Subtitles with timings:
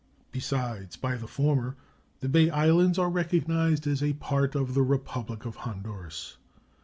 [0.31, 1.75] Besides, by the former
[2.21, 6.37] the Bay Islands are recognized as a part of the Republic of Honduras.